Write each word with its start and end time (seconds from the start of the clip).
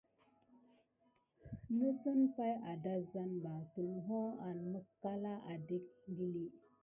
Nəsəŋ 1.77 2.19
pay 2.35 2.53
adazaneba 2.71 3.55
tulho 3.73 4.19
an 4.47 4.57
mikalà 4.71 5.33
adéke 5.51 5.93
ékili. 6.09 6.45